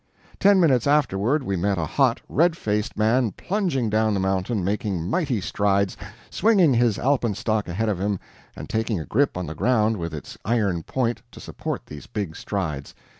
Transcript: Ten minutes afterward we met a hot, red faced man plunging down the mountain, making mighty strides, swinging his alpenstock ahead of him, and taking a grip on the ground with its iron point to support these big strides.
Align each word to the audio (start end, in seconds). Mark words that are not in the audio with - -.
Ten 0.39 0.59
minutes 0.59 0.87
afterward 0.87 1.43
we 1.43 1.55
met 1.55 1.77
a 1.77 1.85
hot, 1.85 2.21
red 2.27 2.57
faced 2.57 2.97
man 2.97 3.33
plunging 3.33 3.87
down 3.87 4.15
the 4.15 4.19
mountain, 4.19 4.63
making 4.63 5.07
mighty 5.07 5.39
strides, 5.39 5.95
swinging 6.31 6.73
his 6.73 6.97
alpenstock 6.97 7.67
ahead 7.67 7.87
of 7.87 8.01
him, 8.01 8.19
and 8.55 8.67
taking 8.67 8.99
a 8.99 9.05
grip 9.05 9.37
on 9.37 9.45
the 9.45 9.53
ground 9.53 9.97
with 9.97 10.15
its 10.15 10.39
iron 10.43 10.81
point 10.81 11.21
to 11.29 11.39
support 11.39 11.85
these 11.85 12.07
big 12.07 12.35
strides. 12.35 12.95